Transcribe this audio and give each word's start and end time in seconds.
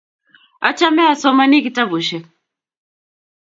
achame 0.69 1.01
asomani 1.13 1.57
kitabushek 1.63 2.25